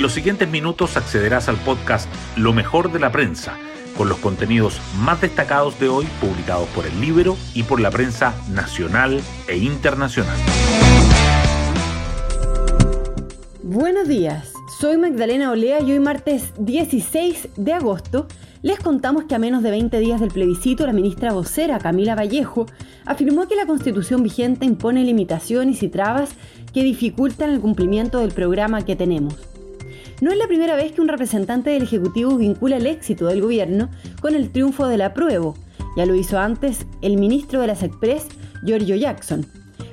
En 0.00 0.04
los 0.04 0.14
siguientes 0.14 0.48
minutos 0.48 0.96
accederás 0.96 1.50
al 1.50 1.58
podcast 1.58 2.08
Lo 2.34 2.54
mejor 2.54 2.90
de 2.90 2.98
la 2.98 3.12
prensa, 3.12 3.58
con 3.98 4.08
los 4.08 4.16
contenidos 4.16 4.80
más 4.98 5.20
destacados 5.20 5.78
de 5.78 5.90
hoy 5.90 6.06
publicados 6.22 6.66
por 6.70 6.86
el 6.86 6.98
libro 7.02 7.36
y 7.52 7.64
por 7.64 7.82
la 7.82 7.90
prensa 7.90 8.34
nacional 8.50 9.20
e 9.46 9.58
internacional. 9.58 10.38
Buenos 13.62 14.08
días, 14.08 14.54
soy 14.80 14.96
Magdalena 14.96 15.50
Olea 15.50 15.82
y 15.82 15.92
hoy 15.92 16.00
martes 16.00 16.54
16 16.56 17.50
de 17.58 17.74
agosto 17.74 18.26
les 18.62 18.78
contamos 18.78 19.24
que 19.24 19.34
a 19.34 19.38
menos 19.38 19.62
de 19.62 19.70
20 19.70 19.98
días 19.98 20.20
del 20.20 20.30
plebiscito, 20.30 20.86
la 20.86 20.94
ministra 20.94 21.34
vocera 21.34 21.78
Camila 21.78 22.14
Vallejo 22.14 22.64
afirmó 23.04 23.48
que 23.48 23.54
la 23.54 23.66
constitución 23.66 24.22
vigente 24.22 24.64
impone 24.64 25.04
limitaciones 25.04 25.82
y 25.82 25.88
trabas 25.88 26.30
que 26.72 26.84
dificultan 26.84 27.50
el 27.50 27.60
cumplimiento 27.60 28.20
del 28.20 28.32
programa 28.32 28.82
que 28.86 28.96
tenemos. 28.96 29.49
No 30.20 30.30
es 30.30 30.36
la 30.36 30.46
primera 30.46 30.76
vez 30.76 30.92
que 30.92 31.00
un 31.00 31.08
representante 31.08 31.70
del 31.70 31.82
Ejecutivo 31.82 32.36
vincula 32.36 32.76
el 32.76 32.86
éxito 32.86 33.26
del 33.26 33.40
gobierno 33.40 33.88
con 34.20 34.34
el 34.34 34.50
triunfo 34.50 34.86
del 34.86 35.00
apruebo. 35.00 35.56
Ya 35.96 36.04
lo 36.04 36.14
hizo 36.14 36.38
antes 36.38 36.86
el 37.00 37.16
ministro 37.16 37.60
de 37.60 37.68
las 37.68 37.82
Express, 37.82 38.26
Giorgio 38.62 38.96
Jackson. 38.96 39.46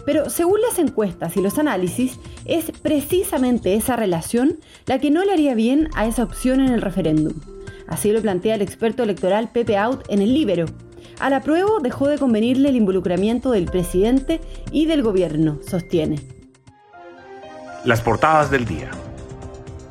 Pero 0.05 0.29
según 0.29 0.59
las 0.61 0.79
encuestas 0.79 1.37
y 1.37 1.41
los 1.41 1.57
análisis, 1.57 2.19
es 2.45 2.71
precisamente 2.81 3.75
esa 3.75 3.95
relación 3.95 4.59
la 4.85 4.99
que 4.99 5.11
no 5.11 5.23
le 5.23 5.31
haría 5.31 5.55
bien 5.55 5.89
a 5.95 6.05
esa 6.07 6.23
opción 6.23 6.59
en 6.59 6.73
el 6.73 6.81
referéndum. 6.81 7.33
Así 7.87 8.11
lo 8.11 8.21
plantea 8.21 8.55
el 8.55 8.61
experto 8.61 9.03
electoral 9.03 9.49
Pepe 9.51 9.77
Out 9.77 10.03
en 10.09 10.21
el 10.21 10.33
Libero. 10.33 10.65
Al 11.19 11.33
apruebo 11.33 11.79
dejó 11.79 12.09
de 12.09 12.17
convenirle 12.17 12.69
el 12.69 12.75
involucramiento 12.75 13.51
del 13.51 13.65
presidente 13.65 14.41
y 14.71 14.87
del 14.87 15.03
gobierno, 15.03 15.59
sostiene. 15.67 16.19
Las 17.85 18.01
portadas 18.01 18.51
del 18.51 18.65
día. 18.65 18.91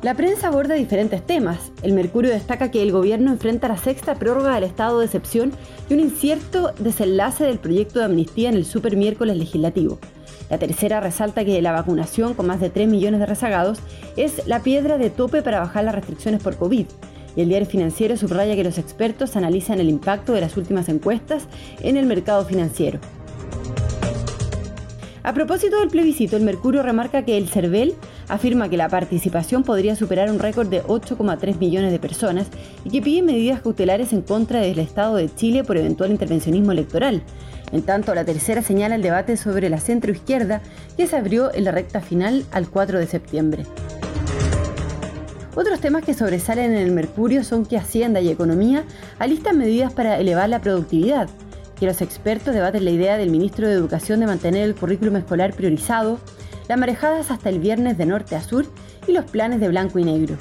La 0.07 0.13
prensa 0.13 0.47
aborda 0.47 0.75
diferentes 0.75 1.21
temas. 1.21 1.73
El 1.83 1.91
Mercurio 1.91 2.31
destaca 2.31 2.71
que 2.71 2.81
el 2.81 2.93
gobierno 2.93 3.29
enfrenta 3.29 3.67
la 3.67 3.75
sexta 3.75 4.15
prórroga 4.15 4.55
del 4.55 4.63
estado 4.63 4.99
de 4.99 5.05
excepción 5.05 5.51
y 5.89 5.95
un 5.95 5.99
incierto 5.99 6.71
desenlace 6.79 7.43
del 7.43 7.59
proyecto 7.59 7.99
de 7.99 8.05
amnistía 8.05 8.47
en 8.47 8.55
el 8.55 8.63
super 8.63 8.95
miércoles 8.95 9.35
legislativo. 9.35 9.99
La 10.49 10.59
tercera 10.59 11.01
resalta 11.01 11.43
que 11.43 11.61
la 11.61 11.73
vacunación 11.73 12.35
con 12.35 12.47
más 12.47 12.61
de 12.61 12.69
3 12.69 12.87
millones 12.87 13.19
de 13.19 13.25
rezagados 13.25 13.79
es 14.15 14.47
la 14.47 14.63
piedra 14.63 14.97
de 14.97 15.09
tope 15.09 15.41
para 15.41 15.59
bajar 15.59 15.83
las 15.83 15.95
restricciones 15.95 16.41
por 16.41 16.55
COVID. 16.55 16.85
Y 17.35 17.41
el 17.41 17.49
diario 17.49 17.67
financiero 17.67 18.15
subraya 18.15 18.55
que 18.55 18.63
los 18.63 18.77
expertos 18.77 19.35
analizan 19.35 19.81
el 19.81 19.89
impacto 19.89 20.31
de 20.31 20.39
las 20.39 20.55
últimas 20.55 20.87
encuestas 20.87 21.47
en 21.81 21.97
el 21.97 22.05
mercado 22.05 22.45
financiero. 22.45 23.01
A 25.27 25.33
propósito 25.33 25.81
del 25.81 25.89
plebiscito, 25.89 26.37
el 26.37 26.43
Mercurio 26.43 26.83
remarca 26.83 27.25
que 27.25 27.35
el 27.37 27.49
CERVEL 27.49 27.95
afirma 28.29 28.69
que 28.69 28.77
la 28.77 28.87
participación 28.87 29.63
podría 29.63 29.93
superar 29.97 30.31
un 30.31 30.39
récord 30.39 30.69
de 30.69 30.81
8,3 30.83 31.59
millones 31.59 31.91
de 31.91 31.99
personas 31.99 32.47
y 32.85 32.91
que 32.91 33.01
pide 33.01 33.21
medidas 33.21 33.61
cautelares 33.61 34.13
en 34.13 34.21
contra 34.21 34.61
del 34.61 34.79
Estado 34.79 35.17
de 35.17 35.27
Chile 35.35 35.65
por 35.65 35.75
eventual 35.75 36.11
intervencionismo 36.11 36.71
electoral. 36.71 37.23
En 37.73 37.81
tanto, 37.81 38.15
la 38.15 38.23
tercera 38.23 38.61
señala 38.61 38.95
el 38.95 39.01
debate 39.01 39.35
sobre 39.35 39.69
la 39.69 39.81
centroizquierda 39.81 40.61
que 40.95 41.07
se 41.07 41.17
abrió 41.17 41.53
en 41.53 41.65
la 41.65 41.71
recta 41.73 41.99
final 41.99 42.45
al 42.53 42.69
4 42.69 42.97
de 42.97 43.07
septiembre. 43.07 43.63
Otros 45.55 45.81
temas 45.81 46.05
que 46.05 46.13
sobresalen 46.13 46.71
en 46.71 46.77
el 46.77 46.91
Mercurio 46.91 47.43
son 47.43 47.65
que 47.65 47.75
Hacienda 47.75 48.21
y 48.21 48.29
Economía 48.29 48.85
alistan 49.19 49.57
medidas 49.57 49.91
para 49.91 50.19
elevar 50.19 50.47
la 50.47 50.61
productividad, 50.61 51.27
que 51.79 51.85
los 51.85 52.01
expertos 52.01 52.53
debaten 52.53 52.85
la 52.85 52.91
idea 52.91 53.17
del 53.17 53.29
ministro 53.29 53.67
de 53.67 53.73
Educación 53.73 54.19
de 54.19 54.25
mantener 54.25 54.63
el 54.63 54.75
currículum 54.75 55.17
escolar 55.17 55.53
priorizado, 55.53 56.19
las 56.67 56.77
marejadas 56.77 57.31
hasta 57.31 57.49
el 57.49 57.59
viernes 57.59 57.97
de 57.97 58.05
norte 58.05 58.35
a 58.35 58.41
sur 58.41 58.65
y 59.07 59.11
los 59.11 59.25
planes 59.25 59.59
de 59.59 59.69
blanco 59.69 59.99
y 59.99 60.03
negro. 60.03 60.35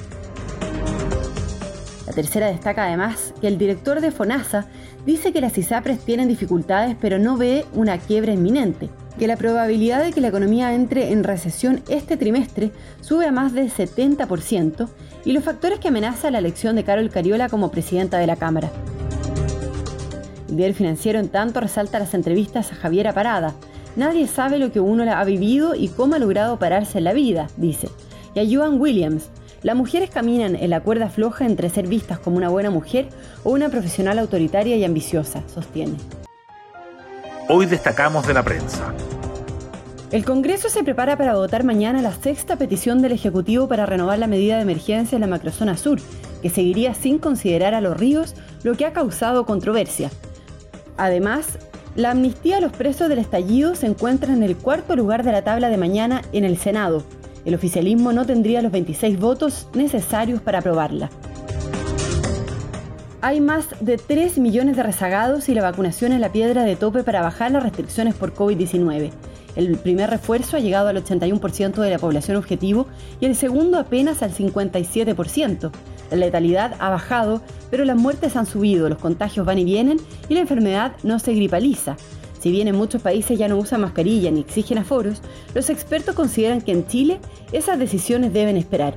La 2.07 2.13
tercera 2.13 2.47
destaca 2.47 2.85
además 2.85 3.35
que 3.41 3.49
el 3.49 3.59
director 3.59 4.01
de 4.01 4.11
FONASA 4.11 4.67
dice 5.05 5.33
que 5.33 5.41
las 5.41 5.59
ISAPRES 5.59 6.01
tienen 6.01 6.29
dificultades 6.29 6.97
pero 7.01 7.19
no 7.19 7.37
ve 7.37 7.65
una 7.75 7.99
quiebra 7.99 8.33
inminente 8.33 8.89
que 9.19 9.27
la 9.27 9.37
probabilidad 9.37 10.05
de 10.05 10.13
que 10.13 10.21
la 10.21 10.29
economía 10.29 10.75
entre 10.75 11.13
en 11.13 11.25
recesión 11.25 11.83
este 11.89 12.17
trimestre 12.17 12.71
sube 13.01 13.27
a 13.27 13.33
más 13.33 13.53
del 13.53 13.71
70% 13.73 14.89
y 15.25 15.33
los 15.33 15.45
factores 15.45 15.81
que 15.81 15.89
amenazan 15.89 16.35
la 16.35 16.39
elección 16.39 16.77
de 16.77 16.85
Carol 16.85 17.11
Cariola 17.11 17.49
como 17.49 17.71
presidenta 17.71 18.19
de 18.19 18.27
la 18.27 18.37
Cámara. 18.37 18.71
El 20.49 20.57
diario 20.57 20.75
financiero, 20.75 21.19
en 21.19 21.29
tanto, 21.29 21.61
resalta 21.61 21.99
las 21.99 22.15
entrevistas 22.15 22.73
a 22.73 22.77
Javiera 22.77 23.13
Parada. 23.13 23.55
Nadie 23.97 24.27
sabe 24.27 24.59
lo 24.59 24.71
que 24.71 24.81
uno 24.81 25.05
ha 25.11 25.25
vivido 25.25 25.75
y 25.75 25.89
cómo 25.89 26.15
ha 26.15 26.19
logrado 26.19 26.59
pararse 26.59 26.99
en 26.99 27.05
la 27.05 27.13
vida, 27.13 27.49
dice. 27.57 27.89
Y 28.35 28.41
a 28.41 28.45
Joan 28.49 28.81
Williams. 28.81 29.29
Las 29.63 29.75
mujeres 29.75 30.11
caminan 30.11 30.55
en 30.55 30.71
la 30.71 30.81
cuerda 30.81 31.09
floja 31.09 31.47
entre 31.47 31.71
ser 31.71 31.89
vistas 31.89 32.19
como 32.19 32.37
una 32.37 32.49
buena 32.49 32.71
mujer 32.71 33.09
o 33.43 33.51
una 33.51 33.69
profesional 33.69 34.19
autoritaria 34.19 34.77
y 34.77 34.85
ambiciosa, 34.85 35.43
sostiene. 35.53 35.95
Hoy 37.49 37.67
destacamos 37.67 38.27
de 38.27 38.35
la 38.35 38.45
prensa. 38.45 38.93
El 40.13 40.25
Congreso 40.25 40.69
se 40.69 40.85
prepara 40.85 41.17
para 41.17 41.35
votar 41.35 41.65
mañana 41.65 42.01
la 42.01 42.13
sexta 42.13 42.57
petición 42.57 43.03
del 43.03 43.13
Ejecutivo 43.13 43.67
para 43.67 43.87
renovar 43.87 44.21
la 44.21 44.29
medida 44.29 44.57
de 44.57 44.63
emergencia 44.63 45.17
en 45.17 45.23
la 45.23 45.27
macrozona 45.27 45.77
sur, 45.77 45.99
que 46.43 46.51
seguiría 46.51 46.95
sin 46.95 47.19
considerar 47.19 47.75
a 47.75 47.81
los 47.81 47.97
ríos, 47.97 48.37
lo 48.63 48.77
que 48.77 48.87
ha 48.87 48.93
causado 48.93 49.47
controversia. 49.47 50.11
Además, 50.97 51.59
la 51.95 52.11
amnistía 52.11 52.59
a 52.59 52.61
los 52.61 52.73
presos 52.73 53.09
del 53.09 53.19
estallido 53.19 53.75
se 53.75 53.87
encuentra 53.87 54.33
en 54.33 54.43
el 54.43 54.57
cuarto 54.57 54.97
lugar 54.97 55.25
de 55.25 55.33
la 55.33 55.43
tabla 55.43 55.69
de 55.69 55.77
mañana 55.77 56.23
en 56.33 56.45
el 56.45 56.59
Senado. 56.59 57.03
El 57.45 57.55
oficialismo 57.55 58.13
no 58.13 58.27
tendría 58.27 58.61
los 58.61 58.73
26 58.73 59.19
votos 59.19 59.69
necesarios 59.75 60.41
para 60.41 60.59
aprobarla. 60.59 61.11
Hay 63.23 63.41
más 63.41 63.67
de 63.81 63.97
3 63.97 64.39
millones 64.39 64.77
de 64.77 64.83
rezagados 64.83 65.49
y 65.49 65.55
la 65.55 65.63
vacunación 65.63 66.13
es 66.13 66.21
la 66.21 66.33
piedra 66.33 66.65
de 66.65 66.77
tope 66.77 67.03
para 67.03 67.23
bajar 67.23 67.51
las 67.51 67.63
restricciones 67.63 68.15
por 68.15 68.35
COVID-19. 68.35 69.11
El 69.57 69.79
primer 69.79 70.11
refuerzo 70.11 70.57
ha 70.57 70.61
llegado 70.61 70.89
al 70.89 71.03
81% 71.03 71.81
de 71.81 71.91
la 71.91 71.99
población 71.99 72.37
objetivo 72.37 72.87
y 73.19 73.25
el 73.25 73.35
segundo 73.35 73.79
apenas 73.79 74.23
al 74.23 74.33
57%. 74.33 75.71
La 76.11 76.17
letalidad 76.17 76.75
ha 76.79 76.91
bajado, 76.91 77.43
pero 77.71 77.85
las 77.85 77.97
muertes 77.97 78.37
han 78.37 78.47
subido, 78.47 78.89
los 78.89 78.99
contagios 78.99 79.47
van 79.47 79.59
y 79.59 79.65
vienen 79.65 79.99
y 80.29 80.35
la 80.35 80.41
enfermedad 80.41 80.93
no 81.03 81.19
se 81.19 81.33
gripaliza. 81.33 81.97
Si 82.39 82.51
bien 82.51 82.69
en 82.69 82.77
muchos 82.77 83.03
países 83.03 83.39
ya 83.39 83.49
no 83.49 83.57
usan 83.57 83.81
mascarilla 83.81 84.31
ni 84.31 84.41
exigen 84.41 84.79
aforos, 84.79 85.21
los 85.55 85.69
expertos 85.71 86.15
consideran 86.15 86.61
que 86.61 86.73
en 86.73 86.87
Chile 86.87 87.19
esas 87.53 87.79
decisiones 87.79 88.33
deben 88.33 88.57
esperar. 88.57 88.95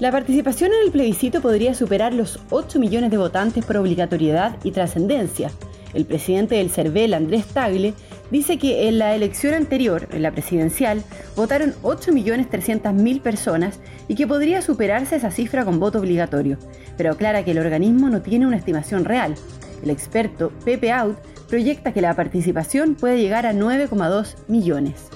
La 0.00 0.10
participación 0.10 0.72
en 0.72 0.86
el 0.86 0.90
plebiscito 0.90 1.40
podría 1.40 1.74
superar 1.74 2.14
los 2.14 2.40
8 2.50 2.78
millones 2.78 3.10
de 3.10 3.16
votantes 3.16 3.64
por 3.64 3.76
obligatoriedad 3.76 4.56
y 4.64 4.70
trascendencia. 4.70 5.50
El 5.94 6.04
presidente 6.04 6.56
del 6.56 6.70
CERVEL, 6.70 7.14
Andrés 7.14 7.46
Tagle, 7.46 7.94
dice 8.30 8.58
que 8.58 8.88
en 8.88 8.98
la 8.98 9.14
elección 9.14 9.54
anterior, 9.54 10.08
en 10.12 10.22
la 10.22 10.32
presidencial, 10.32 11.02
votaron 11.36 11.74
8.300.000 11.82 13.20
personas 13.20 13.78
y 14.08 14.14
que 14.14 14.26
podría 14.26 14.62
superarse 14.62 15.16
esa 15.16 15.30
cifra 15.30 15.64
con 15.64 15.80
voto 15.80 15.98
obligatorio, 15.98 16.58
pero 16.96 17.12
aclara 17.12 17.44
que 17.44 17.52
el 17.52 17.58
organismo 17.58 18.10
no 18.10 18.22
tiene 18.22 18.46
una 18.46 18.56
estimación 18.56 19.04
real. 19.04 19.34
El 19.82 19.90
experto 19.90 20.52
Pepe 20.64 20.92
Out 20.92 21.18
proyecta 21.48 21.92
que 21.92 22.00
la 22.00 22.14
participación 22.14 22.94
puede 22.94 23.20
llegar 23.20 23.46
a 23.46 23.52
9,2 23.52 24.34
millones. 24.48 25.08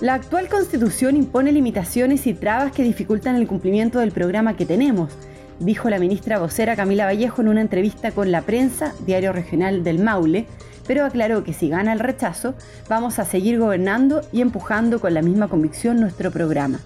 La 0.00 0.14
actual 0.14 0.48
constitución 0.48 1.16
impone 1.16 1.50
limitaciones 1.50 2.26
y 2.28 2.34
trabas 2.34 2.70
que 2.70 2.84
dificultan 2.84 3.34
el 3.34 3.48
cumplimiento 3.48 3.98
del 3.98 4.12
programa 4.12 4.56
que 4.56 4.64
tenemos, 4.64 5.10
dijo 5.58 5.90
la 5.90 5.98
ministra 5.98 6.38
vocera 6.38 6.76
Camila 6.76 7.06
Vallejo 7.06 7.42
en 7.42 7.48
una 7.48 7.60
entrevista 7.60 8.12
con 8.12 8.30
la 8.30 8.42
prensa, 8.42 8.94
diario 9.04 9.32
regional 9.32 9.82
del 9.82 9.98
Maule, 9.98 10.46
pero 10.88 11.04
aclaró 11.04 11.44
que 11.44 11.52
si 11.52 11.68
gana 11.68 11.92
el 11.92 12.00
rechazo, 12.00 12.54
vamos 12.88 13.20
a 13.20 13.24
seguir 13.24 13.60
gobernando 13.60 14.22
y 14.32 14.40
empujando 14.40 15.00
con 15.00 15.14
la 15.14 15.22
misma 15.22 15.46
convicción 15.46 16.00
nuestro 16.00 16.32
programa. 16.32 16.80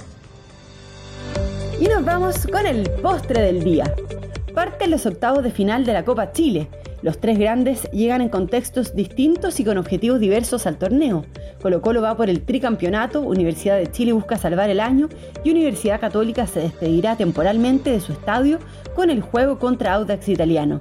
Y 1.80 1.86
nos 1.86 2.04
vamos 2.04 2.46
con 2.48 2.66
el 2.66 2.90
postre 2.90 3.40
del 3.40 3.62
día. 3.64 3.94
Parten 4.54 4.90
los 4.90 5.06
octavos 5.06 5.42
de 5.42 5.50
final 5.50 5.86
de 5.86 5.92
la 5.92 6.04
Copa 6.04 6.32
Chile. 6.32 6.68
Los 7.00 7.18
tres 7.18 7.38
grandes 7.38 7.88
llegan 7.92 8.20
en 8.20 8.28
contextos 8.28 8.94
distintos 8.94 9.58
y 9.60 9.64
con 9.64 9.78
objetivos 9.78 10.20
diversos 10.20 10.66
al 10.66 10.78
torneo. 10.78 11.24
Colo 11.60 11.80
Colo 11.80 12.02
va 12.02 12.16
por 12.16 12.28
el 12.28 12.42
tricampeonato, 12.42 13.20
Universidad 13.20 13.78
de 13.78 13.90
Chile 13.90 14.12
busca 14.12 14.36
salvar 14.36 14.68
el 14.68 14.80
año 14.80 15.08
y 15.44 15.50
Universidad 15.50 16.00
Católica 16.00 16.46
se 16.46 16.60
despedirá 16.60 17.16
temporalmente 17.16 17.90
de 17.90 18.00
su 18.00 18.12
estadio 18.12 18.58
con 18.94 19.10
el 19.10 19.20
juego 19.20 19.58
contra 19.58 19.94
Audax 19.94 20.28
Italiano. 20.28 20.80